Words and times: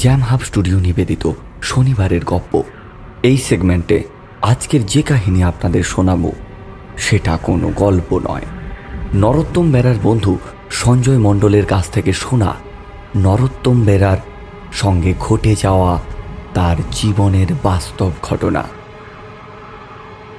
Jam 0.00 0.20
Hub 0.20 0.40
studio 0.40 0.78
নিবেদিত 0.78 1.30
শনিবারের 1.62 2.24
গপ্প। 2.24 2.62
এই 3.22 3.36
সেগমেন্টে 3.36 3.98
আজকের 4.42 4.86
যে 4.86 5.02
কাহিনী 5.02 5.42
আপনাদের 5.42 5.82
শোনাবো, 5.82 6.32
সেটা 6.96 7.36
কোনো 7.42 7.72
গল্প 7.76 8.18
নয়। 8.18 8.46
নরোত্তম 9.14 9.66
বেরার 9.70 9.98
বন্ধু 10.02 10.38
সঞ্জয় 10.70 11.18
মণ্ডলের 11.18 11.66
কাছ 11.66 11.84
থেকে 11.90 12.12
শোনা 12.12 12.54
নরোত্তম 13.16 13.76
বেরার 13.84 14.16
সঙ্গে 14.72 15.14
ঘটে 15.20 15.56
যাওয়া 15.56 16.00
তার 16.54 16.76
জীবনের 16.92 17.46
বাস্তব 17.62 18.12
ঘটনা। 18.22 18.64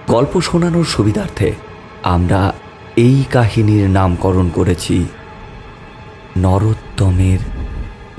গল্প 0.07 0.34
শোনানোর 0.41 0.85
সুবিধার্থে 0.85 1.49
আমরা 2.03 2.53
এই 2.95 3.23
কাহিনীর 3.32 3.89
নামকরণ 3.89 4.49
করেছি 4.49 5.05
নরোত্তমের 6.37 7.39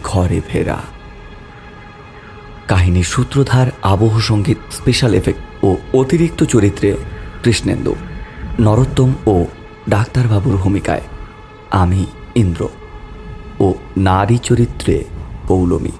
ঘরে 0.04 0.40
ফেরা। 0.48 0.78
কাহিনীর 2.72 3.08
সূত্রধার, 3.14 3.68
আবহ 3.82 4.14
সংগীত 4.30 4.58
স্পেশাল 4.70 5.12
এফেক্ট 5.14 5.42
ও 5.62 5.76
অতিরিক্ত 6.00 6.40
চরিত্রে 6.44 6.88
কৃষ্ণেন্দু, 7.44 7.94
নরোত্তম 8.60 9.10
ও 9.26 9.36
ডাক্তারবাবুর 9.88 10.56
ভূমিকায় 10.56 11.04
আমি 11.82 12.06
ইন্দ্র 12.34 12.62
ও 13.60 13.66
নারী 13.96 14.38
চরিত্রে 14.38 15.04
পৌলমী। 15.48 15.94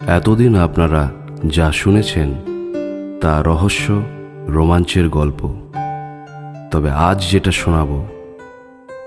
এতদিন 0.00 0.52
আপনারা 0.56 1.02
যা 1.46 1.68
শুনেছেন, 1.72 2.28
তা 3.20 3.32
রহস্য, 3.42 3.86
রোমাঞ্চের 4.48 5.08
গল্প। 5.08 5.40
তবে 6.70 6.90
আজ 7.08 7.18
যেটা 7.30 7.52
শোনাব, 7.60 7.90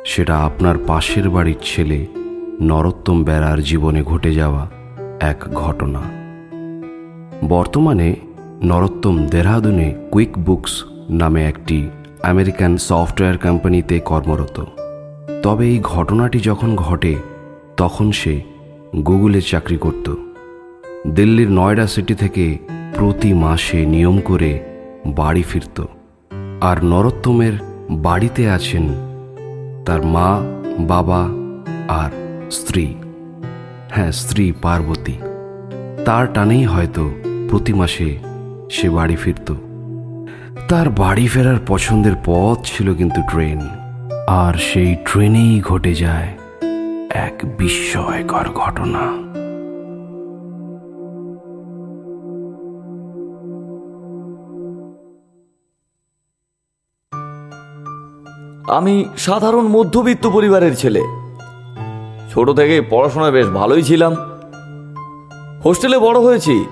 সেটা 0.05 0.35
আপনার 0.37 0.75
পাশের 0.87 1.29
বাড়ির 1.29 1.59
ছেলে 1.63 1.99
নরোত্তম 2.61 3.23
বেড়ার 3.23 3.63
জীবনে 3.63 4.03
ঘটে 4.03 4.33
যাওয়া 4.33 4.69
এক 5.19 5.45
ঘটনা। 5.53 6.01
বর্তমানে 7.49 8.15
নরোত্তম 8.63 9.25
দেহরাদুনে 9.25 9.93
কুইক 10.11 10.37
বুকস 10.39 10.85
নামে 11.09 11.45
একটি 11.45 11.89
আমেরিকান 12.23 12.77
সফটওয়্যার 12.77 13.37
কোম্পানিতে 13.37 13.99
কর্মরত। 13.99 14.63
তবে 15.43 15.67
এই 15.67 15.79
ঘটনাটি 15.83 16.39
যখন 16.39 16.75
ঘটে, 16.75 17.15
তখন 17.77 18.11
সে 18.11 18.41
গুগলে 18.95 19.41
চাকরি 19.41 19.77
করত। 19.77 20.15
দিল্লির 21.07 21.51
নয়ডা 21.51 21.87
সিটি 21.87 22.15
থেকে 22.15 22.57
প্রতি 22.97 23.33
মাসে 23.33 23.85
নিয়ম 23.85 24.19
করে 24.19 24.59
বাড়ি 25.07 25.43
ফিরত। 25.43 25.85
আর 26.61 26.85
নরোত্তমের 26.85 27.53
বাড়িতে 27.91 28.49
আছেন 28.49 28.87
তার 29.85 30.05
মা, 30.05 30.39
বাবা 30.79 31.27
আর 31.87 32.26
স্ত্রী। 32.51 32.95
হ্যাঁ 33.89 34.11
স্ত্রী 34.11 34.51
পার্বতী। 34.61 35.13
তার 36.05 36.33
টানেই 36.33 36.65
হয়তো 36.65 37.11
প্রতি 37.49 37.73
মাসে 37.73 38.19
সে 38.71 38.89
বাড়ি 38.89 39.15
ফিরত। 39.15 39.53
তার 40.69 40.89
বাড়ি 40.89 41.27
ফেরার 41.27 41.55
পছন্দের 41.67 42.11
পথ 42.25 42.57
ছিল 42.63 42.95
কিন্তু 42.95 43.21
ট্রেন। 43.29 43.59
আর 44.27 44.53
সেই 44.53 44.95
ট্রেনেই 45.05 45.61
ঘটে 45.61 45.95
যায় 45.95 46.27
এক 47.09 47.39
বিস্ময়কর 47.57 48.49
ঘটনা। 48.53 49.27
আমি 58.77 59.05
সাধারণ 59.17 59.67
মধ্যবিত্ত 59.67 60.27
পরিবারের 60.27 60.75
ছেলে। 60.75 61.26
ছোট 62.37 62.51
থেকে 62.51 62.81
পড়াশোনায় 62.81 63.31
বেশ 63.31 63.47
ভালোই 63.47 63.83
ছিলাম। 63.83 64.15
হোস্টেলে 65.65 65.97
বড় 65.97 66.19
হয়েছি। 66.19 66.65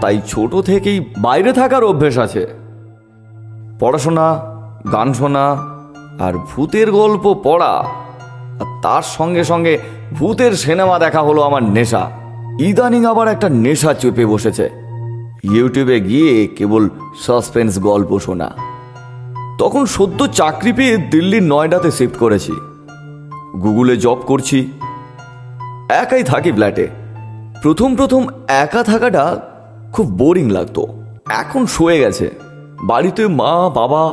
তাই 0.00 0.20
ছোট 0.28 0.56
থেকেই 0.56 1.04
বাইরে 1.18 1.52
থাকার 1.52 1.84
অভ্যেস 1.84 2.18
আছে। 2.18 2.46
পড়াশোনা, 3.80 4.40
গান 4.92 5.12
শোনা 5.12 5.52
আর 6.20 6.32
ভূতের 6.38 6.92
গল্প 6.92 7.34
পড়া। 7.44 7.84
তার 8.82 9.02
সঙ্গে 9.02 9.44
সঙ্গে 9.44 9.78
ভূতের 10.12 10.52
সিনেমা 10.52 10.98
দেখা 10.98 11.22
হলো 11.22 11.42
আমার 11.42 11.62
নেশা। 11.62 12.10
ইদানিং 12.60 13.04
আবার 13.04 13.28
একটা 13.28 13.48
নেশা 13.48 13.94
চেপে 13.94 14.26
বসেছে। 14.26 14.70
ইউটিউবে 15.52 16.00
গিয়ে 16.00 16.46
কেবল 16.46 16.88
সাসপেন্স 17.26 17.78
গল্প 17.78 18.18
শোনা। 18.18 18.52
তখন 19.58 19.86
সদ্য 19.86 20.26
চাকরি 20.26 20.72
পেয়ে 20.72 20.96
দিল্লির 20.96 21.42
নয়ডাতে 21.42 21.90
শিফট 21.90 22.18
করেছি। 22.18 22.52
গুগলে 23.52 23.96
জব 23.96 24.20
করছি। 24.26 24.72
একাই 25.90 26.22
থাকি 26.22 26.52
ফ্ল্যাটে। 26.52 26.88
প্রথম 27.62 27.96
প্রথম 27.96 28.26
একা 28.48 28.82
থাকাটা 28.82 29.36
খুব 29.92 30.06
বোরিং 30.06 30.50
লাগতো। 30.50 30.86
এখন 31.30 31.66
শুয়ে 31.66 32.00
গেছে। 32.00 32.30
বাড়িতে 32.82 33.26
মা, 33.26 33.68
বাবা 33.68 34.04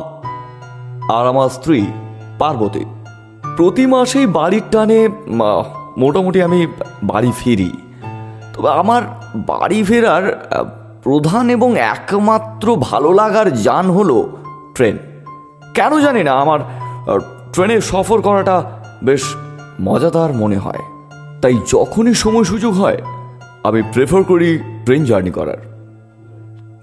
আর 1.14 1.26
আমার 1.26 1.48
স্ত্রী 1.48 1.86
পার্বতী। 2.38 2.84
প্রতি 3.56 3.86
মাসেই 3.86 4.26
বাড়ির 4.26 4.62
টানে 4.70 5.08
মোটামুটি 5.96 6.42
আমি 6.42 6.66
বাড়ি 7.02 7.32
ফিরি। 7.38 7.72
তবে 8.54 8.70
আমার 8.70 9.02
বাড়ি 9.36 9.82
ফেরার 9.82 10.24
প্রধান 11.02 11.50
এবং 11.50 11.78
একমাত্র 11.78 12.76
ভালো 12.76 13.12
লাগার 13.12 13.62
যান 13.62 13.90
হলো 13.90 14.28
ট্রেন। 14.74 14.98
কেন 15.74 16.00
জানি 16.00 16.24
না, 16.24 16.32
আমার 16.32 16.60
ট্রেনে 17.52 17.80
সফর 17.80 18.20
করাটা 18.20 18.79
বেশ 19.04 19.22
মজাদার 19.80 20.30
মনে 20.32 20.58
হয়। 20.58 20.82
তাই 21.42 21.56
যখনই 21.68 22.14
সময় 22.14 22.44
সুযোগ 22.44 22.72
হয়, 22.74 23.00
আমি 23.62 23.80
প্রেফার 23.92 24.22
করি 24.22 24.50
ট্রেন 24.84 25.02
জার্নি 25.04 25.30
করার। 25.30 25.60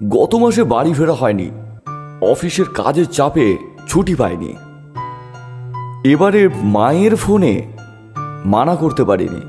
গত 0.10 0.32
মাসে 0.36 0.64
বাড়ি 0.64 0.92
ফেরা 0.94 1.14
হয়নি, 1.14 1.48
অফিসের 2.22 2.68
কাজের 2.74 3.06
চাপে 3.06 3.48
ছুটি 3.88 4.16
পাইনি। 4.16 4.52
এবারে 6.04 6.42
মায়ের 6.76 7.16
ফোনে 7.16 7.54
মানা 8.46 8.76
করতে 8.76 9.04
পারিনি। 9.04 9.42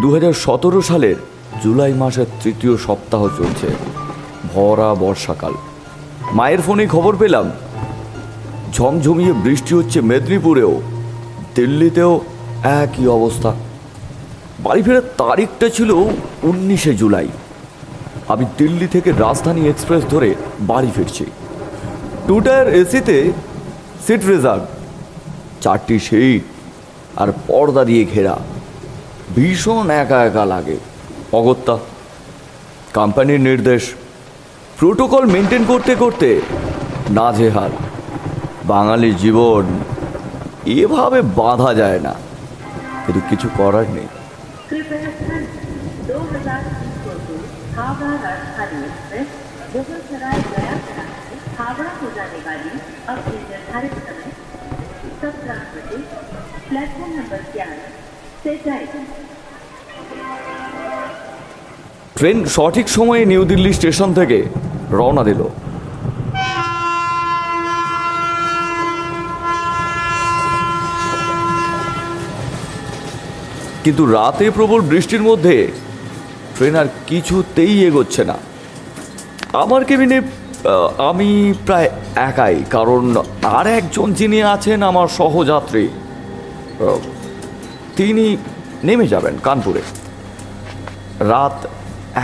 দু 0.00 0.08
হাজার 0.14 0.34
সতেরো 0.44 0.80
সালের 0.82 1.18
জুলাই 1.62 1.92
মাসের 1.92 2.28
তৃতীয় 2.42 2.74
সপ্তাহ 2.76 3.22
চলছে, 3.38 3.68
ভরা 4.54 4.90
বর্ষাকাল। 4.94 5.54
মায়ের 6.32 6.60
ফোনে 6.60 6.84
খবর 6.86 7.12
পেলাম 7.16 7.46
ঝমঝমিয়ে 8.74 9.32
বৃষ্টি 9.32 9.74
হচ্ছে 9.74 10.00
মেদিনীপুরেও। 10.00 10.82
দিল্লিতেও 11.54 12.20
একই 12.62 13.06
অবস্থা। 13.06 13.54
বাড়ি 14.58 14.82
ফেরার 14.82 15.06
তারিখটা 15.18 15.68
ছিল 15.68 15.90
উনিশে 16.42 16.94
জুলাই। 16.94 17.28
আমি 18.28 18.44
দিল্লি 18.58 18.86
থেকে 18.86 19.12
রাজধানী 19.12 19.62
এক্সপ্রেস 19.68 20.04
ধরে 20.10 20.34
বাড়ি 20.60 20.90
ফিরছি। 20.96 21.24
টু 22.26 22.40
টায়ার 22.40 22.68
এসিতে 22.74 23.32
সিট 24.06 24.26
রিজার্ভ, 24.26 24.64
চারটি 25.60 25.98
সিট 25.98 26.42
আর 27.16 27.28
পর্দা 27.46 27.84
দিয়ে 27.84 28.04
ঘেরা। 28.14 28.36
ভীষণ 29.36 29.90
একা 29.90 30.24
একা 30.24 30.44
লাগে। 30.44 30.76
অগত্যা, 31.32 31.78
কোম্পানির 32.94 33.40
নির্দেশ, 33.40 33.82
প্রোটোকল 34.78 35.24
মেনটেন 35.24 35.64
করতে 35.68 35.94
করতে 35.94 36.40
নাজেহাল। 37.10 37.70
বাঙালির 38.71 39.15
জীবন 39.23 39.65
এভাবে 40.77 41.19
বাঁধা 41.39 41.71
যায় 41.81 41.99
না 42.07 42.13
কিন্তু 43.03 43.21
কিছু 43.29 43.47
করার 43.59 43.87
নেই 43.97 44.09
कृपया 44.71 45.09
ध्यान 45.19 45.43
दें। 45.53 45.67
दो 46.09 46.17
हजार 46.33 46.59
तीन 46.79 46.91
सौ 47.03 47.11
दो 47.27 47.35
हावड़ा 47.77 48.11
राजधानी 48.25 48.77
एक्सप्रेस 48.89 49.29
बेगूसराय 49.73 50.37
गया 50.53 50.75
से 50.85 50.93
हावड़ा 51.59 51.91
को 51.99 52.07
जाने 52.17 52.39
वाली 52.47 52.71
अपने 53.13 53.37
निर्धारित 53.51 53.95
समय 54.07 54.29
सत्रह 55.21 55.59
बजे 55.73 55.97
प्लेटफॉर्म 56.67 57.11
नंबर 57.19 57.41
ग्यारह 57.55 57.81
से 58.43 58.51
जाएगी 58.67 59.01
ট্রেন 62.17 62.37
সঠিক 62.55 62.87
সময়ে 62.97 63.21
নিউ 63.31 63.43
দিল্লি 63.51 63.71
স্টেশন 63.79 64.09
থেকে 64.19 64.37
রওনা 64.97 65.23
দিল 65.29 65.41
কিন্তু 73.84 74.02
রাতে 74.16 74.46
প্রবল 74.50 74.80
বৃষ্টির 74.90 75.22
মধ্যে 75.28 75.56
ট্রেন 76.56 76.74
আর 76.80 76.88
কিছুতেই 77.06 77.74
এগোচ্ছে 77.88 78.22
না। 78.30 78.36
আমার 79.62 79.82
কেবিনে 79.88 80.18
আমি 81.10 81.28
প্রায় 81.66 81.88
একাই, 82.28 82.56
কারণ 82.70 83.02
আর 83.58 83.66
একজন 83.78 84.08
যিনি 84.18 84.38
আছেন 84.54 84.78
আমার 84.90 85.08
সহযাত্রী 85.18 85.84
তিনি 87.96 88.24
নেমে 88.86 89.06
যাবেন 89.12 89.34
কানপুরে। 89.46 89.82
রাত 91.32 91.56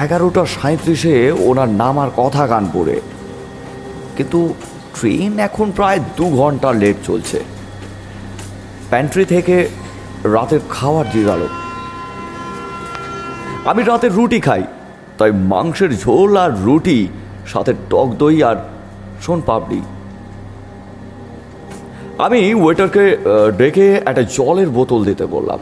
এগারোটা 0.04 0.42
সাঁত্রিশে 0.56 1.14
ওনার 1.48 1.70
নামার 1.82 2.10
কথা 2.16 2.42
কানপুরে। 2.52 2.96
কিন্তু 4.16 4.40
ট্রেন 4.96 5.32
এখন 5.48 5.66
প্রায় 5.78 6.00
দু 6.16 6.26
ঘণ্টা 6.40 6.68
লেট 6.82 6.96
চলছে। 7.08 7.38
প্যান্ট্রি 8.90 9.24
থেকে 9.34 9.56
রাতের 10.24 10.60
খাবার 10.70 11.06
জিগালো 11.12 11.48
আমি 13.70 13.82
রাতের 13.82 14.12
রুটি 14.12 14.40
খাই, 14.40 14.62
তাই 15.18 15.32
মাংসের 15.32 15.92
ঝোল 15.98 16.36
আর 16.36 16.52
রুটি, 16.64 17.08
সাথে 17.46 17.72
টক 17.90 18.08
দই 18.18 18.42
আর 18.42 18.56
সোন 19.22 19.40
পাপড়ি। 19.46 19.80
আমি 22.18 22.54
ওয়েটারকে 22.54 23.04
ডেকে 23.58 23.86
একটা 23.94 24.22
জলের 24.22 24.70
বোতল 24.70 25.04
দিতে 25.04 25.24
বললাম। 25.26 25.60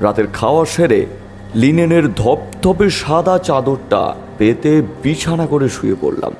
রাতের 0.00 0.26
খাওয়া 0.32 0.64
সেরে 0.64 1.06
লিনেনের 1.54 2.14
ধপধপে 2.14 2.90
সাদা 2.90 3.38
চাদরটা 3.38 4.14
পেতে 4.38 4.82
বিছানা 5.02 5.46
করে 5.46 5.68
শুয়ে 5.68 5.96
পড়লাম। 6.00 6.32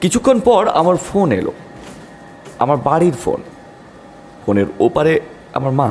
কিছুক্ষণ 0.00 0.40
পর 0.40 0.68
আমার 0.68 0.96
ফোন 0.96 1.32
এলো, 1.32 1.52
আমার 2.58 2.76
বাড়ির 2.76 3.16
ফোন। 3.24 3.40
ফোনের 4.46 4.68
ওপারে 4.86 5.14
আমার 5.58 5.72
মা। 5.80 5.88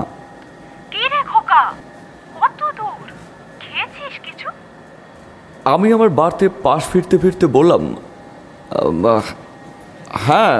কি 0.93 1.03
রে 1.13 1.21
খোকা? 1.31 1.63
কত 2.39 2.59
দূর? 2.77 3.07
খেয়েছিস 3.63 4.15
কিছু? 4.25 4.47
আমি 5.73 5.87
আমার 5.95 6.11
বাড়িতে 6.19 6.45
পাশ 6.65 6.81
ফিরতে 6.91 7.15
ফিরতে 7.21 7.45
বললাম 7.57 7.83
হ্যাঁ 10.25 10.59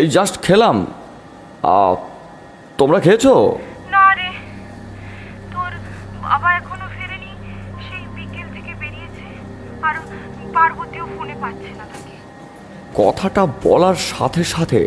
এই 0.00 0.08
জাস্ট 0.16 0.34
খেলাম। 0.46 0.76
তোমরা 2.78 2.98
খেয়েছো? 3.04 3.34
না 3.94 4.06
রে 4.18 4.30
তোর 5.52 5.72
বাবা 6.26 6.48
এখনও 6.60 6.86
ফেরেনি 6.96 7.30
সেই 7.86 8.04
বিকেল 8.16 8.46
থেকে 8.56 8.72
বেরিয়েছে 8.82 9.26
আর 9.86 9.94
পার্বতীও 10.54 11.06
ফোনে 11.14 11.34
পাচ্ছে 11.42 11.70
না 11.80 11.84
তাকে। 11.92 12.14
কথাটা 13.00 13.42
বলার 13.66 13.98
সাথে 14.10 14.42
সাথে 14.54 14.80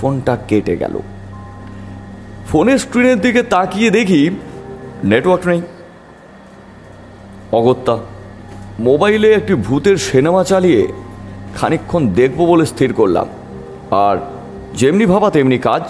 ফোনটা 0.00 0.36
কেটে 0.48 0.76
গেল। 0.76 0.94
ফোনের 2.48 2.78
স্ক্রিনের 2.78 3.20
দিকে 3.20 3.42
তাকিয়ে 3.42 3.90
দেখি 3.90 4.30
নেটওয়ার্ক 5.04 5.46
নেই। 5.46 5.62
অগত্যা, 7.52 7.98
মোবাইলে 8.78 9.32
একটি 9.32 9.54
ভূতের 9.54 9.96
সিনেমা 9.96 10.44
চালিয়ে 10.44 10.88
খানিকক্ষণ 11.56 12.08
দেখব 12.08 12.46
বলে 12.46 12.66
স্থির 12.66 12.92
করলাম। 12.92 13.26
আর 13.90 14.16
যেমনি 14.74 15.06
ভাবা 15.06 15.30
তেমনি 15.30 15.58
কাজ, 15.58 15.82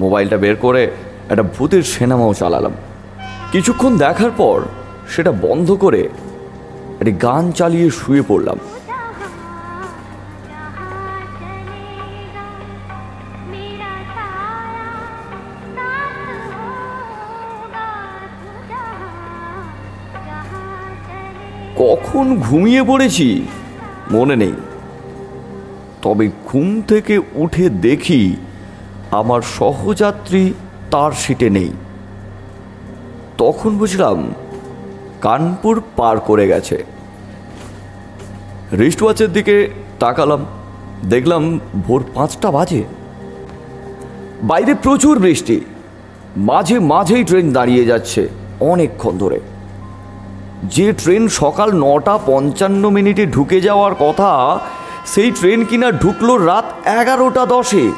মোবাইলটা 0.00 0.36
বের 0.36 0.56
করে 0.56 0.82
একটা 1.30 1.42
ভূতের 1.42 1.82
সিনেমাও 1.82 2.34
চালালাম। 2.34 2.72
কিছুক্ষণ 3.52 3.98
দেখার 3.98 4.30
পর 4.36 4.60
সেটা 5.08 5.32
বন্ধ 5.32 5.68
করে 5.72 6.08
একটি 7.00 7.12
গান 7.12 7.52
চালিয়ে 7.52 7.90
শুয়ে 7.90 8.22
পড়লাম। 8.28 8.58
ঘুমিয়ে 22.42 22.82
পড়েছি। 22.82 23.46
মনে 24.10 24.36
নেই। 24.36 24.52
তবে 26.02 26.30
ঘুম 26.46 26.82
থেকে 26.82 27.18
উঠে 27.34 27.68
দেখি 27.68 28.36
আমার 29.10 29.42
সহযাত্রী 29.42 30.52
তার 30.90 31.12
সিটে 31.12 31.50
নেই। 31.50 31.70
তখন 33.38 33.78
বুঝলাম 33.78 34.34
কানপুর 35.20 35.82
পার 35.96 36.20
করে 36.20 36.48
গেছে। 36.48 36.84
রিস্ট 38.78 39.02
ওয়াচের 39.02 39.32
দিকে 39.32 39.70
তাকালাম। 39.98 40.46
দেখলাম 41.10 41.60
ভোর 41.86 42.04
পাঁচটা 42.14 42.50
বাজে। 42.50 42.82
বাইরে 44.42 44.74
প্রচুর 44.74 45.18
বৃষ্টি। 45.18 45.60
মাঝে 46.36 46.78
মাঝেই 46.78 47.24
ট্রেন 47.24 47.52
দাঁড়িয়ে 47.52 47.84
যাচ্ছে 47.84 48.28
অনেকক্ষণ 48.60 49.18
ধরে। 49.18 49.40
যে 50.64 50.92
ট্রেন 50.92 51.28
সকাল 51.28 51.72
নটা 51.72 52.18
পঞ্চান্ন 52.26 52.88
মিনিটে 52.88 53.26
ঢুকে 53.26 53.60
যাওয়ার 53.60 53.94
কথা, 53.94 54.58
সেই 55.06 55.30
ট্রেন 55.30 55.64
কিনা 55.64 55.90
ঢুকলো 55.90 56.36
রাত 56.36 56.64
এগারোটা 56.86 57.46
দশে। 57.46 57.90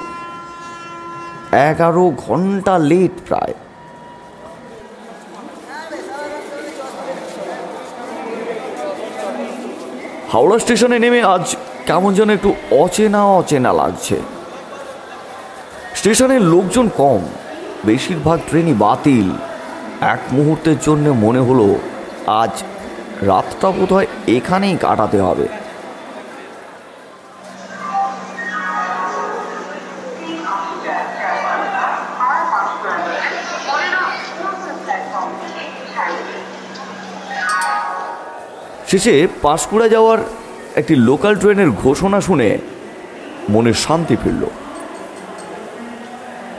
এগারো 1.53 2.13
ঘণ্টা 2.27 2.79
লেট 2.79 3.11
প্রায়। 3.29 3.55
হাওড়া 10.33 10.59
স্টেশনে 10.59 10.99
নেমে 10.99 11.23
আজ 11.23 11.57
কেমন 11.87 12.15
যেন 12.15 12.31
একটু 12.31 12.55
অচেনা 12.71 13.25
অচেনা 13.25 13.73
লাগছে। 13.73 14.21
স্টেশনের 15.95 16.41
লোকজন 16.41 16.89
কম, 16.97 17.21
বেশিরভাগ 17.85 18.41
ট্রেনই 18.49 18.73
বাতিল। 18.73 19.31
এক 20.01 20.19
মুহূর্তের 20.33 20.77
জন্য 20.83 21.11
মনে 21.11 21.39
হলো 21.39 21.75
আজ 22.27 22.63
রাতটা 23.23 23.71
বোধ 23.71 23.93
হয় 23.93 24.07
এখানেই 24.27 24.77
কাটাতে 24.77 25.21
হবে। 25.21 25.49
শেষে 38.89 39.29
পাঁশকুড়া 39.43 39.89
যাওয়ার 39.89 40.19
একটি 40.77 40.95
লোকাল 40.95 41.35
ট্রেনের 41.37 41.71
ঘোষণা 41.71 42.21
শুনে 42.21 42.59
মনে 43.51 43.73
শান্তি 43.73 44.17
ফিরল। 44.17 44.43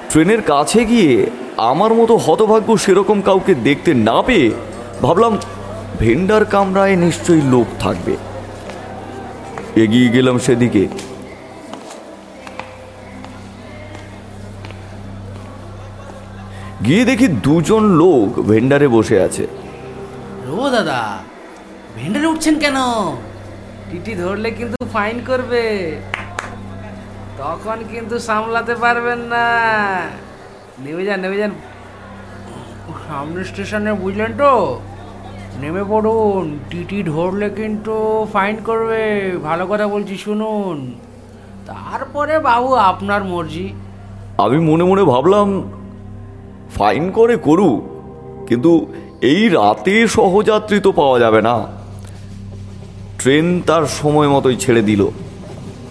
ট্রেনের 0.10 0.42
কাছে 0.42 0.86
গিয়ে 0.86 1.30
আমার 1.58 1.94
মতো 1.94 2.16
হতভাগ্য 2.16 2.78
সেরকম 2.78 3.22
কাউকে 3.22 3.56
দেখতে 3.56 3.94
না 3.94 4.22
পেয়ে 4.22 4.52
ভাবলাম 5.02 5.38
ভেন্ডার 6.00 6.46
কামরায় 6.46 6.96
নিশ্চয়ই 6.96 7.42
লোক 7.42 7.68
থাকবে। 7.80 8.14
এগিয়ে 9.76 10.10
গেলাম 10.10 10.40
সেদিকে। 10.40 10.88
গিয়ে 16.86 17.04
দেখি 17.06 17.28
দুজন 17.28 17.84
লোক 18.02 18.30
ভেন্ডারে 18.40 18.88
বসে 18.88 19.18
আছে। 19.22 19.48
রো 20.48 20.70
দাদা, 20.70 21.18
ভেন্ডারে 21.96 22.28
উঠছেন 22.28 22.56
কেন? 22.60 22.78
টিটি 23.92 24.16
ধরলে 24.16 24.50
কিন্তু 24.52 24.86
ফাইন 24.94 25.18
করবে। 25.28 25.64
তখন 27.38 27.78
কিন্তু 27.92 28.20
সামলাতে 28.20 28.76
পারবেন 28.76 29.20
না। 29.34 29.46
নেমে 30.80 31.06
যান 31.06 31.20
নেমে 31.20 31.38
যান। 31.38 31.52
সামনে 33.08 33.44
স্টেশনে 33.44 33.94
বুঝলেন 33.94 34.32
তো? 34.38 34.52
নেমে 35.62 35.84
পড়ুন, 35.90 36.60
টিটি 36.70 37.04
ধরলে 37.04 37.50
কিন্তু 37.50 38.28
ফাইন 38.34 38.58
করবে। 38.66 39.38
ভালো 39.44 39.68
কথা 39.68 39.88
বলছি, 39.88 40.18
শুনুন। 40.18 40.94
তারপরে 41.66 42.40
বাবু, 42.40 42.74
আপনার 42.74 43.24
মর্জি। 43.24 43.70
আমি 44.38 44.60
মনে 44.60 44.84
মনে 44.84 45.04
ভাবলাম 45.04 45.72
ফাইন 46.76 47.12
করে 47.12 47.38
করুক 47.38 47.84
কিন্তু 48.48 48.94
এই 49.22 49.50
রাতে 49.50 50.08
সহযাত্রী 50.08 50.80
তো 50.80 50.92
পাওয়া 50.92 51.20
যাবে 51.20 51.42
না। 51.42 51.68
ট্রেন 53.20 53.62
তার 53.62 53.86
সময় 53.86 54.28
মতোই 54.28 54.56
ছেড়ে 54.56 54.82
দিল। 54.82 55.08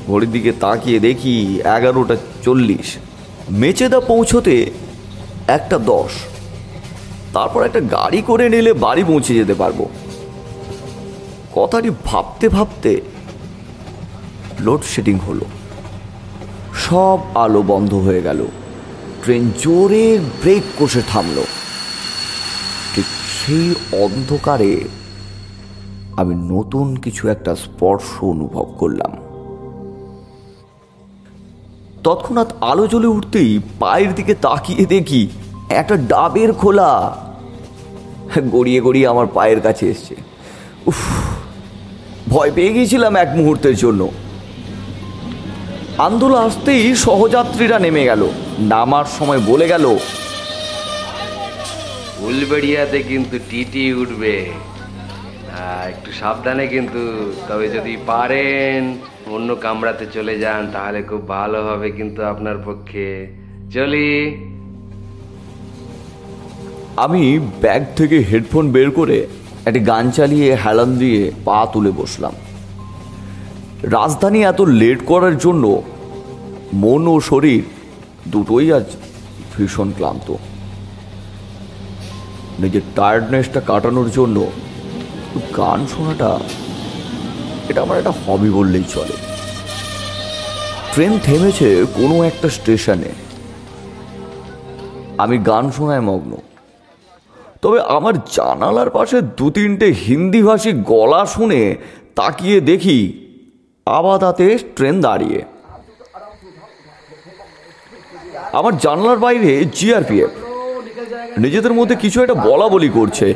ঘড়ির 0.08 0.32
দিকে 0.32 0.52
তাকিয়ে 0.52 0.98
দেখি 1.00 1.60
এগারোটা 1.64 2.16
চল্লিশ। 2.42 2.96
মেচেদা 3.50 4.00
পৌঁছতে 4.00 4.70
একটা 5.48 5.78
দশ। 5.78 6.10
তারপর 7.34 7.64
একটা 7.64 7.80
গাড়ি 7.80 8.22
করে 8.22 8.48
নিলে 8.48 8.72
বাড়ি 8.72 9.04
পৌঁছে 9.04 9.34
যেতে 9.34 9.54
পারব। 9.54 9.86
কথাটি 11.54 11.90
ভাবতে 12.04 12.48
ভাবতে 12.48 13.00
লোডশেডিং 14.60 15.18
হলো। 15.18 15.44
সব 16.74 17.18
আলো 17.34 17.62
বন্ধ 17.62 17.94
হয়ে 17.94 18.22
গেল। 18.22 18.46
ট্রেন 19.24 19.50
জোরে 19.58 20.18
ব্রেক 20.18 20.62
কষে 20.78 21.02
থামল। 21.08 21.42
ঠিক 22.94 23.04
সেই 23.40 23.74
অন্ধকারে 24.00 24.80
আমি 26.16 26.34
নতুন 26.34 26.96
কিছু 26.96 27.28
একটা 27.28 27.56
স্পর্শ 27.56 28.24
অনুভব 28.24 28.74
করলাম। 28.78 29.12
তৎক্ষণাৎ 32.04 32.54
আলো 32.60 32.86
জ্বলে 32.86 33.06
উঠতেই 33.06 33.60
পায়ের 33.80 34.14
দিকে 34.14 34.34
তাকিয়ে 34.34 34.86
দেখি 34.86 35.28
একটা 35.70 35.96
ডাবের 35.96 36.52
খোলা। 36.52 37.23
গড়িয়ে 38.54 38.80
গড়িয়ে 38.80 39.06
আমার 39.08 39.26
পায়ের 39.26 39.60
কাছে 39.60 39.84
এসছে। 39.90 40.14
উফ, 40.86 41.00
ভয় 42.28 42.50
পেয়ে 42.54 42.72
গিয়েছিলাম 42.72 43.16
এক 43.16 43.28
মুহূর্তের 43.36 43.76
জন্য। 43.76 44.10
আন্দোলন 45.98 46.38
আসতেই 46.46 46.96
সহযাত্রীরা 46.96 47.78
নেমে 47.78 48.04
গেল। 48.04 48.22
নামার 48.58 49.04
সময় 49.18 49.40
বলে 49.46 49.68
গেল, 49.68 49.84
উলবেড়িয়াতে 52.20 52.98
কিন্তু 53.02 53.36
টিটি 53.50 53.84
উঠবে। 53.94 54.34
একটু 55.88 56.10
সাবধানে 56.12 56.66
কিন্তু, 56.66 57.32
তবে 57.48 57.68
যদি 57.68 57.96
পারেন, 58.06 58.80
অন্য 59.26 59.48
কামরাতে 59.54 60.06
চলে 60.12 60.38
যান, 60.38 60.70
তাহলে 60.72 61.02
খুব 61.02 61.28
ভালো 61.28 61.58
হবে 61.68 61.90
কিন্তু 61.90 62.20
আপনার 62.22 62.56
পক্ষে। 62.64 63.08
চলি। 63.74 64.10
আমি 66.96 67.38
ব্যাগ 67.60 67.84
থেকে 67.96 68.18
হেডফোন 68.18 68.70
বের 68.70 68.90
করে 68.90 69.26
একটি 69.66 69.80
গান 69.80 70.10
চালিয়ে 70.10 70.54
হেলান 70.54 70.98
দিয়ে 70.98 71.32
পা 71.44 71.66
তুলে 71.72 71.90
বসলাম। 71.90 72.32
রাজধানী 73.82 74.42
এত 74.42 74.60
লেট 74.60 75.06
করার 75.06 75.38
জন্য 75.38 75.82
মন 76.72 77.06
ও 77.06 77.20
শরীর 77.20 77.62
দুটোই 78.28 78.72
আজ 78.72 78.84
ভীষণ 79.56 79.92
ক্লান্ত। 79.96 80.34
নিজের 82.58 82.80
টায়ার্ডনেসটা 82.96 83.60
কাটানোর 83.60 84.10
জন্য 84.10 84.46
গান 85.56 85.86
শোনাটা 85.86 86.38
এটা 87.68 87.82
আমার 87.82 87.98
একটা 87.98 88.12
হবি 88.26 88.50
বললেই 88.50 88.84
চলে। 88.88 89.16
ট্রেন 90.92 91.18
থেমেছে 91.22 91.84
কোনো 91.94 92.22
একটা 92.22 92.48
স্টেশনে। 92.48 93.12
আমি 95.18 95.38
গান 95.38 95.70
শোনায় 95.70 96.00
মগ্ন। 96.00 96.36
তবে 97.64 97.80
আমার 97.96 98.14
জানালার 98.32 98.90
পাশে 98.90 99.20
দু 99.20 99.50
তিনটে 99.50 99.86
হিন্দিভাষী 99.86 100.72
গলা 100.72 101.26
শুনে 101.26 101.76
তাকিয়ে 102.14 102.60
দেখি 102.60 102.98
আবাদাতে 103.86 104.58
ট্রেন 104.76 105.00
দাঁড়িয়ে। 105.00 105.42
আমার 108.52 108.78
জানলার 108.78 109.18
বাইরে 109.18 109.64
জিআরপিএফ। 109.64 110.30
নিজেদের 111.38 111.72
মধ্যে 111.72 111.96
কিছু 111.96 112.22
একটা 112.22 112.34
বলা 112.34 112.68
বলি 112.68 112.88
করছে। 112.88 113.34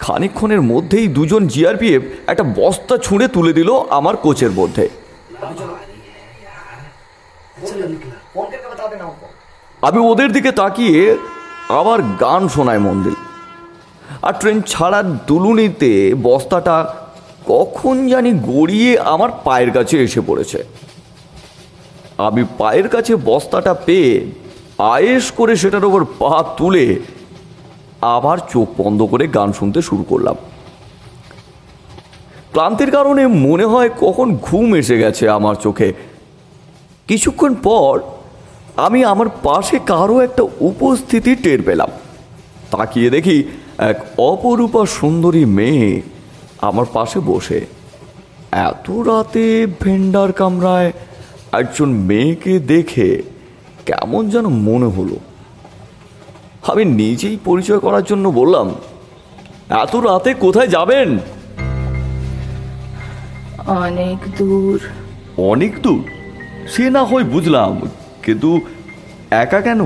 খানিকক্ষণের 0.00 0.62
মধ্যেই 0.62 1.08
দুজন 1.08 1.42
জিআরপিএফ 1.46 2.02
একটা 2.26 2.44
বস্তা 2.56 2.94
ছুঁড়ে 2.96 3.26
তুলে 3.28 3.52
দিল 3.52 3.70
আমার 3.90 4.16
কোচের 4.16 4.50
মধ্যে। 4.50 4.88
আমি 9.82 9.98
ওদের 9.98 10.32
দিকে 10.32 10.52
তাকিয়ে 10.52 11.18
আবার 11.68 12.02
গান 12.02 12.48
শোনায় 12.48 12.78
মন 12.78 13.02
দিল 13.02 13.14
আর 14.22 14.32
ট্রেন 14.32 14.62
ছাড়ার 14.62 15.16
দুলুনিতে 15.16 16.14
বস্তাটা 16.22 16.94
কখন 17.46 18.08
জানি 18.08 18.30
গড়িয়ে 18.32 18.98
আমার 18.98 19.30
পায়ের 19.44 19.70
কাছে 19.72 20.02
এসে 20.02 20.20
পড়েছে। 20.26 20.64
আমি 22.18 22.44
পায়ের 22.58 22.88
কাছে 22.88 23.16
বস্তাটা 23.16 23.74
পেয়ে 23.74 24.26
আয়েস 24.78 25.30
করে 25.30 25.56
সেটার 25.56 25.84
ওপর 25.84 26.04
পা 26.18 26.44
তুলে 26.56 27.00
আবার 28.00 28.38
চোখ 28.52 28.68
বন্ধ 28.78 29.02
করে 29.02 29.26
গান 29.26 29.52
শুনতে 29.52 29.82
শুরু 29.82 30.02
করলাম। 30.02 30.36
ক্লান্তির 32.52 32.90
কারণে 32.90 33.26
মনে 33.26 33.64
হয় 33.64 33.90
কখন 34.00 34.36
ঘুম 34.36 34.74
এসে 34.74 34.96
গেছে 34.98 35.28
আমার 35.28 35.54
চোখে। 35.54 35.92
কিছুক্ষণ 37.08 37.54
পর 37.54 38.00
আমি 38.76 39.04
আমার 39.04 39.26
পাশে 39.42 39.78
কারও 39.78 40.20
একটা 40.20 40.42
উপস্থিতি 40.60 41.34
টের 41.34 41.62
পেলাম। 41.62 41.88
তাকিয়ে 42.70 43.10
দেখি 43.10 43.44
এক 43.78 44.04
অপরূপা 44.18 44.86
সুন্দরী 44.86 45.44
মেয়ে 45.44 46.02
আমার 46.60 46.84
পাশে 46.92 47.20
বসে। 47.20 47.66
এত 48.52 48.90
রাতে 48.90 49.66
ভেন্ডার 49.80 50.32
কামরায় 50.32 50.92
একজন 51.52 51.88
মেয়েকে 51.88 52.58
দেখে 52.58 53.22
কেমন 53.86 54.30
যেন 54.30 54.46
মনে 54.46 54.86
হলো। 54.86 55.16
আমি 56.66 56.84
নিজেই 56.84 57.38
পরিচয় 57.44 57.78
করার 57.78 58.04
জন্য 58.04 58.28
বললাম 58.28 58.74
এত 59.68 59.96
রাতে 59.96 60.34
কোথায় 60.34 60.68
যাবেন? 60.68 61.18
অনেক 63.66 64.18
দূর। 64.38 64.80
অনেক 65.36 65.82
দূর? 65.82 66.04
সে 66.68 66.90
না 66.90 67.04
হয় 67.04 67.24
বুঝলাম 67.24 67.80
কিন্তু 68.24 68.50
একা 69.30 69.60
কেন? 69.60 69.80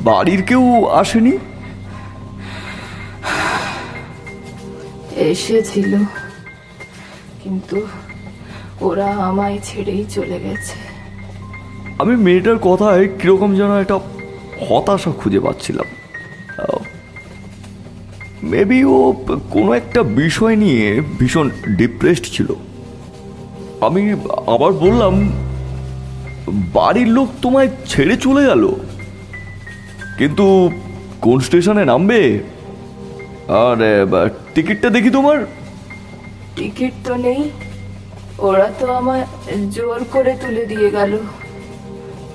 বাড়ির 0.00 0.42
কেউ 0.42 0.62
আসেনি? 1.00 1.34
এসেছিল 5.30 5.92
কিন্তু 7.42 7.76
ওরা 8.80 9.08
আমায় 9.28 9.58
ছেড়েই 9.64 10.02
চলে 10.14 10.38
গেছে। 10.44 10.76
আমি 11.98 12.14
মেয়েটার 12.26 12.58
কথায় 12.68 13.04
কীরকম 13.18 13.50
যেন 13.54 13.70
একটা 13.80 13.96
হতাশা 14.66 15.10
খুঁজে 15.10 15.40
পাচ্ছিলাম। 15.40 15.88
মেবি 18.42 18.80
ও 18.84 18.98
কোনো 19.50 19.70
একটা 19.80 20.00
বিষয় 20.22 20.56
নিয়ে 20.56 20.84
ভীষণ 21.18 21.46
ডিপ্রেসড 21.80 22.24
ছিল। 22.36 22.48
আমি 23.86 24.02
আবার 24.54 24.72
বললাম 24.84 25.14
বাড়ির 26.52 27.08
লোক 27.08 27.28
তোমায় 27.42 27.68
ছেড়ে 27.86 28.16
চলে 28.16 28.42
গেল। 28.46 28.72
কিন্তু 30.18 30.70
কোন 31.20 31.40
স্টেশনে 31.40 31.84
নামবে? 31.84 32.20
আর 33.48 33.76
টিকিটটা 34.54 34.90
দেখি 34.90 35.10
তোমার। 35.10 35.46
টিকিট 36.56 36.92
তো 37.04 37.14
নেই। 37.14 37.50
ওরা 38.38 38.68
তো 38.80 38.92
আমায় 38.92 39.26
জোর 39.70 40.04
করে 40.12 40.32
তুলে 40.40 40.66
দিয়ে 40.66 40.90
গেল। 40.90 41.18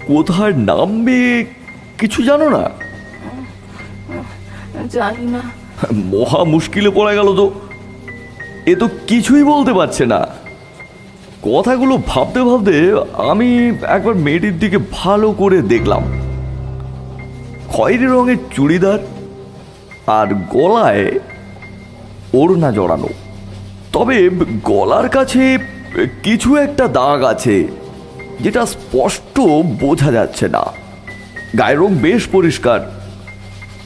কোথায় 0.08 0.54
নামবে 0.54 1.46
কিছু 1.98 2.24
জানো 2.24 2.50
না? 2.50 2.70
জানি 4.90 5.26
না। 5.26 5.42
মহা 5.94 6.44
মুশকিলে 6.44 6.90
পড়ে 6.90 7.16
গেল 7.16 7.36
তো। 7.36 7.52
এ 8.66 8.76
তো 8.76 8.90
কিছুই 9.08 9.44
বলতে 9.44 9.74
পারছে 9.74 10.06
না। 10.06 10.28
কথাগুলো 11.44 11.98
ভাবতে 12.08 12.42
ভাবতে 12.44 12.94
আমি 13.14 13.74
একবার 13.82 14.16
মেয়েটির 14.16 14.60
দিকে 14.60 14.78
ভালো 14.92 15.32
করে 15.32 15.62
দেখলাম। 15.62 16.02
খয়েরি 17.70 18.06
রঙের 18.06 18.36
চুড়িদার 18.56 19.00
আর 20.08 20.28
গলায় 20.50 21.20
ওড়না 22.34 22.72
জড়ানো। 22.72 23.08
তবে 23.94 24.30
গলার 24.64 25.10
কাছে 25.10 25.58
কিছু 26.24 26.56
একটা 26.56 26.88
দাগ 26.88 27.24
আছে, 27.24 27.68
যেটা 28.40 28.66
স্পষ্ট 28.66 29.40
বোঝা 29.80 30.12
যাচ্ছে 30.12 30.48
না। 30.48 30.64
গায়ের 31.58 31.80
রং 31.80 31.96
বেশ 31.96 32.28
পরিষ্কার। 32.32 32.80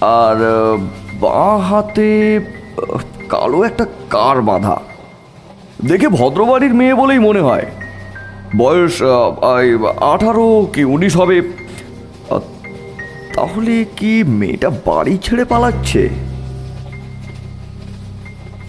আর, 0.02 0.36
বাঁ 1.20 1.58
হাতে 1.58 2.40
কালো 3.30 3.64
একটা 3.64 3.86
কার 4.10 4.42
বাঁধা। 4.42 4.82
দেখে 5.86 6.08
ভদ্রবাড়ির 6.08 6.74
মেয়ে 6.74 6.96
বলেই 6.96 7.20
মনে 7.20 7.40
হয়। 7.40 7.66
বয়স 8.58 9.02
আঠারো 10.02 10.68
কি 10.74 10.84
উনিশ 10.84 11.18
হবে। 11.18 11.42
তাহলে 13.36 13.86
কি 13.98 14.24
মেয়েটা 14.28 14.70
বাড়ি 14.70 15.18
ছেড়ে 15.24 15.46
পালাচ্ছে? 15.46 16.10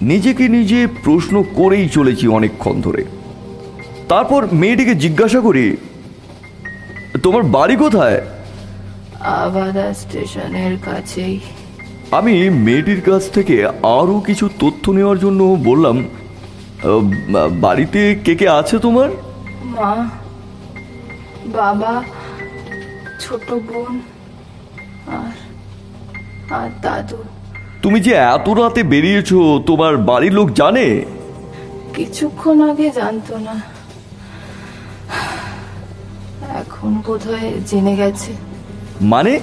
নিজেকে 0.03 0.49
নিজে 0.49 0.87
প্রশ্ন 1.05 1.43
করেই 1.43 1.89
চলেছি 1.89 2.29
অনেকক্ষণ 2.29 2.81
ধরে। 2.81 3.05
তারপর 4.09 4.49
মেয়েটিকে 4.53 4.95
জিজ্ঞাসা 4.95 5.41
করি 5.41 5.77
তোমার 7.23 7.43
বাড়ি 7.43 7.77
কোথায়? 7.77 8.23
আবাদা 9.21 9.95
স্টেশনের 9.95 10.77
কাছেই। 10.85 11.41
আমি 12.11 12.51
মেয়েটির 12.51 13.01
কাছ 13.01 13.31
থেকে 13.31 13.67
আরও 13.67 14.23
কিছু 14.27 14.49
তথ্য 14.61 14.91
নেওয়ার 14.91 15.19
জন্য 15.19 15.57
বললাম 15.65 15.97
"আহ, 15.99 16.03
বা- 16.03 16.28
বাড়িতে 17.61 18.15
কে 18.25 18.35
কে 18.35 18.49
আছে 18.49 18.79
তোমার? 18.79 19.11
মা 19.77 20.09
বাবা 21.47 22.05
ছোট 23.21 23.47
বোন 23.53 24.01
আর 25.19 25.33
আর 26.51 26.69
দাদু। 26.83 27.17
তুমি 27.83 28.01
যে 28.01 28.13
এত 28.35 28.49
রাতে 28.49 28.83
বেরিয়েছো 28.83 29.63
তোমার 29.67 29.97
বাড়ির 29.97 30.35
লোক 30.35 30.49
জানে? 30.51 31.05
কিছুক্ষণ 31.95 32.71
আগে 32.71 32.91
জানতো 32.91 33.39
না। 33.39 33.55
এখন 36.61 36.93
বোধহয় 37.07 37.53
জেনে 37.67 37.97
গেছে। 37.97 38.33
মানে? 39.01 39.41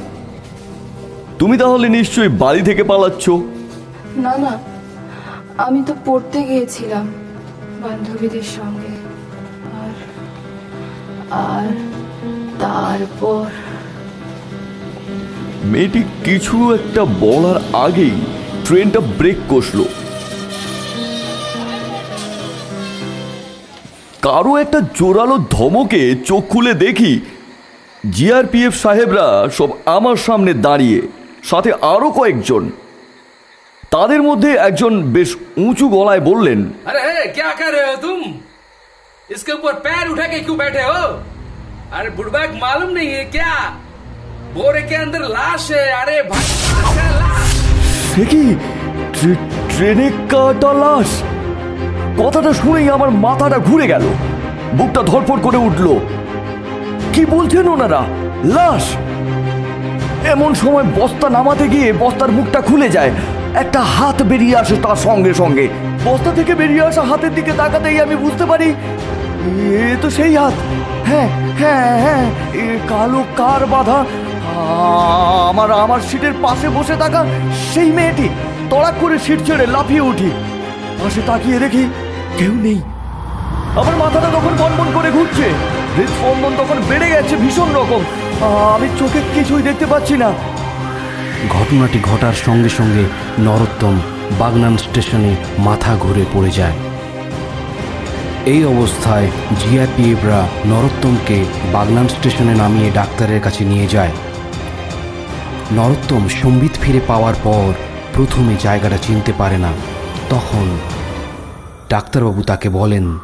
তুমি 1.40 1.58
তাহলে 1.58 1.90
নিশ্চয়ই 1.90 2.30
বাড়ি 2.30 2.62
থেকে 2.62 2.84
পালাচ্ছ? 2.84 3.30
না 4.18 4.38
না 4.38 4.60
আমি 5.58 5.84
তো 5.88 5.94
পড়তে 6.06 6.44
গিয়েছিলাম। 6.44 7.06
বান্ধবীদের 7.86 8.48
সঙ্গে। 8.58 8.94
আর 9.82 9.94
আর 11.50 11.68
তারপর? 12.60 13.46
মেয়েটি 15.64 16.02
কিছু 16.24 16.56
একটা 16.74 17.02
বলার 17.20 17.58
আগেই 17.86 18.18
ট্রেনটা 18.66 19.00
ব্রেক 19.00 19.40
কষলো। 19.50 19.86
কারও 24.22 24.54
একটা 24.58 24.80
জোরালো 24.96 25.38
ধমকে 25.56 26.02
চোখ 26.26 26.44
খুলে 26.50 26.74
দেখি 26.86 27.14
জিআরপিএফ 28.12 28.74
সাহেবরা 28.84 29.28
সব 29.58 29.70
আমার 29.86 30.16
সামনে 30.16 30.52
দাঁড়িয়ে, 30.66 31.00
সাথে 31.44 31.70
আরও 31.94 32.10
কয়েকজন। 32.12 32.64
তাদের 33.95 34.21
মধ্যে 34.23 34.51
একজন 34.61 34.93
বেশ 35.13 35.31
উঁচু 35.59 35.87
গলায় 35.89 36.23
বললেন 36.23 36.61
अरे 36.89 37.03
क्या 37.35 37.51
कर 37.61 37.71
रहे 37.75 37.87
हो 37.91 37.97
तुम 37.99 38.19
इसके 39.29 39.53
ऊपर 39.53 39.73
पैर 39.87 40.05
उठा 40.09 40.27
के 40.27 40.39
क्यों 40.41 40.59
बैठे 40.59 40.83
हो 40.85 41.03
अरे 41.97 42.09
बुढ़बैक 42.11 42.51
मालूम 42.63 42.91
नहीं 42.91 43.11
है 43.11 43.25
क्या 43.33 43.53
बोरे 44.55 44.83
के 44.83 44.97
अंदर 44.97 45.23
लाश 45.31 45.65
है 45.71 45.85
अरे 45.97 46.17
भाई 46.31 46.47
है 46.99 47.09
लाश 47.17 47.51
সে 48.09 48.23
কি 48.33 48.43
ট্রে- 49.15 49.43
ট্রেনে 49.71 50.07
কাটা 50.33 50.71
লাশ 50.81 51.11
কথাটা 52.21 52.51
শুনেই 52.53 52.89
আমার 52.91 53.11
মাথাটা 53.19 53.59
ঘুরে 53.69 53.87
গেল 53.87 54.05
বুকটা 54.79 55.01
ধরফর 55.11 55.39
করে 55.41 55.59
উঠল 55.69 55.87
কি 57.15 57.23
বলছেন 57.27 57.65
ওনারা 57.69 58.01
লাশ 58.57 58.85
এমন 60.27 60.51
সময় 60.55 60.87
বস্তা 60.99 61.27
নামাতে 61.37 61.65
গিয়ে 61.69 61.89
বস্তার 62.03 62.31
মুখটা 62.31 62.61
খুলে 62.61 62.89
যায় 62.91 63.13
একটা 63.62 63.82
হাত 63.96 64.18
বেরিয়ে 64.32 64.56
আসে 64.62 64.76
তার 64.86 65.00
সঙ্গে 65.08 65.32
সঙ্গে। 65.42 65.66
বস্তা 66.08 66.32
থেকে 66.38 66.54
বেরিয়ে 66.62 66.84
আসা 66.90 67.04
হাতের 67.10 67.34
দিকে 67.38 67.52
তাকাতেই 67.62 67.98
আমি 68.06 68.16
বুঝতে 68.24 68.46
পারি, 68.52 68.68
এ 69.84 69.86
তো 70.04 70.08
সেই 70.18 70.34
হাত। 70.40 70.56
হ্যাঁ 71.10 71.30
হ্যাঁ 71.60 71.88
হ্যাঁ 72.04 72.26
এ 72.64 72.66
কালো 72.92 73.22
কার 73.40 73.62
বাঁধা। 73.74 74.00
আমার 75.50 75.70
আমার 75.84 76.02
সিটের 76.10 76.36
পাশে 76.44 76.68
বসে 76.78 76.96
থাকা 77.04 77.22
সেই 77.72 77.90
মেয়েটি 77.98 78.28
তড়াক 78.72 78.96
করে 79.02 79.16
সিট 79.26 79.40
ছেড়ে 79.48 79.66
লাফিয়ে 79.76 80.08
উঠি। 80.10 80.30
পাশে 81.00 81.22
তাকিয়ে 81.30 81.58
দেখি 81.64 81.84
কেউ 82.40 82.54
নেই। 82.66 82.80
আমার 83.80 83.96
মাথাটা 84.04 84.30
তখন 84.36 84.54
বনবন 84.62 84.88
করে 84.96 85.10
ঘুরছে। 85.18 85.48
হৃদস্পন্দন 85.96 86.54
তখন 86.62 86.78
বেড়ে 86.90 87.08
গেছে 87.14 87.36
ভীষণ 87.44 87.70
রকম। 87.80 88.02
আমি 88.76 88.88
চোখে 89.00 89.20
কিছুই 89.36 89.64
দেখতে 89.68 89.86
পাচ্ছি 89.92 90.16
না। 90.24 90.30
ঘটনাটি 91.50 92.00
ঘটার 92.04 92.34
সঙ্গে 92.34 92.70
সঙ্গে 92.70 93.04
নরোত্তম 93.40 94.00
বাগনান 94.40 94.78
স্টেশনে 94.78 95.36
মাথা 95.60 95.96
ঘুরে 95.96 96.26
পড়ে 96.34 96.52
যায়। 96.52 96.74
এই 98.46 98.66
অবস্থায় 98.66 99.28
জিআরপিএফরা 99.60 100.48
নরোত্তমকে 100.66 101.46
বাগনান 101.74 102.08
স্টেশনে 102.08 102.56
নামিয়ে 102.56 102.92
ডাক্তারের 102.92 103.42
কাছে 103.42 103.66
নিয়ে 103.66 103.88
যায়। 103.88 104.12
নরোত্তম 105.72 106.28
সম্বিত 106.28 106.72
ফিরে 106.82 107.00
পাওয়ার 107.08 107.34
পর 107.44 107.74
প্রথমে 108.14 108.56
জায়গাটা 108.64 108.98
চিনতে 108.98 109.34
পারে 109.34 109.58
না। 109.58 109.72
তখন 110.30 110.78
ডাক্তারবাবু 111.90 112.44
তাকে 112.44 112.70
বলেন 112.70 113.20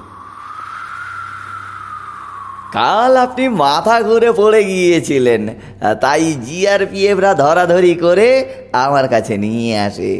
কাল 2.72 3.12
আপনি 3.18 3.46
মাথা 3.63 3.96
ঘুরে 4.01 4.32
পড়ে 4.32 4.62
গিয়েছিলেন, 4.63 5.42
তাই 6.01 6.24
জিআরপিএফরা 6.46 7.32
ধরাধরি 7.44 7.94
করে 7.96 8.28
আমার 8.84 9.06
কাছে 9.08 9.34
নিয়ে 9.38 9.72
আসে। 9.88 10.13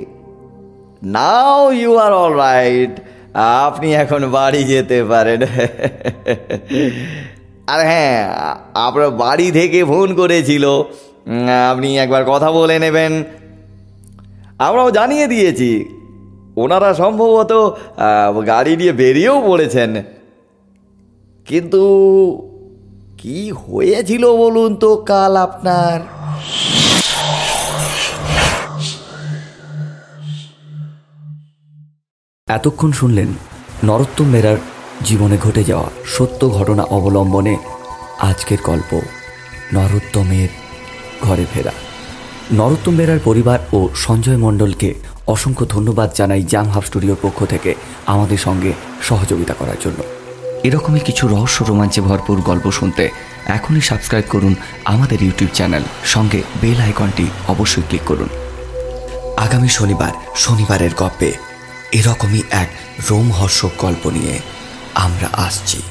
Now 1.16 1.72
you 1.72 1.92
are 2.06 2.14
all 2.14 2.34
right 2.46 2.94
আপনি 3.66 3.88
এখন 4.04 4.22
বাড়ি 4.38 4.62
যেতে 4.64 4.98
পারেন। 5.04 5.42
আর 7.72 7.80
হ্যাঁ 7.90 8.18
আপনার 8.86 9.10
বাড়ি 9.24 9.48
থেকে 9.52 9.80
ফোন 9.92 10.08
করেছিল। 10.16 10.66
আপনি 11.72 11.90
একবার 12.04 12.24
কথা 12.32 12.50
বলে 12.52 12.76
নেবেন। 12.80 13.14
আমরাও 14.66 14.90
জানিয়ে 14.92 15.26
দিয়েছি। 15.34 15.72
ওনারা 16.62 16.90
সম্ভবত 16.94 17.52
গাড়ি 18.48 18.74
নিয়ে 18.80 18.94
বেরিয়েও 19.02 19.38
পড়েছেন। 19.48 19.92
কিন্তু 21.52 21.84
কি 23.18 23.52
হয়েছিল 23.52 24.24
বলুন 24.38 24.76
তো 24.76 24.96
কাল 24.96 25.38
আপনার? 25.38 26.00
এতক্ষণ 32.48 32.92
শুনলেন 32.92 33.28
নরোত্তম 33.84 34.32
বেরার 34.32 34.58
জীবনে 35.06 35.38
ঘটে 35.38 35.64
যাওয়া 35.64 35.90
সত্য 36.06 36.50
ঘটনা 36.50 36.84
অবলম্বনে 36.84 37.58
আজকের 38.20 38.58
গল্প 38.64 39.02
নরোত্তমের 39.74 40.50
ঘরে 41.22 41.46
ফেরা। 41.54 41.72
নরোত্তম 42.54 42.96
বেরার 42.96 43.20
পরিবার 43.24 43.60
ও 43.74 43.90
সঞ্জয় 43.96 44.38
মণ্ডলকে 44.38 44.94
অসংখ্য 45.28 45.66
ধন্যবাদ 45.66 46.10
জানাই 46.16 46.44
জাম 46.44 46.68
হাব 46.70 46.84
স্টুডিওর 46.84 47.20
পক্ষ 47.22 47.46
থেকে 47.46 47.76
আমাদের 48.06 48.38
সঙ্গে 48.38 48.74
সহযোগিতা 49.02 49.54
করার 49.54 49.80
জন্য। 49.86 50.21
এরকমই 50.64 51.00
কিছু 51.00 51.28
রহস্য 51.28 51.64
রোমাঞ্চে 51.64 52.02
ভরপুর 52.02 52.42
গল্প 52.42 52.72
শুনতে 52.72 53.10
এখনই 53.48 53.82
সাবস্ক্রাইব 53.82 54.26
করুন 54.30 54.56
আমাদের 54.86 55.24
ইউটিউব 55.24 55.52
চ্যানেল 55.54 55.84
সঙ্গে 56.06 56.42
বেল 56.62 56.82
আইকনটি 56.82 57.26
অবশ্যই 57.48 57.82
ক্লিক 57.82 58.02
করুন। 58.06 58.30
আগামী 59.38 59.70
শনিবার 59.70 60.14
শনিবারের 60.36 60.94
গল্পে 60.98 61.34
এরকমই 61.92 62.42
এক 62.52 62.70
রোমহর্ষক 63.10 63.72
গল্প 63.80 64.08
নিয়ে 64.08 64.40
আমরা 64.96 65.30
আসছি। 65.34 65.82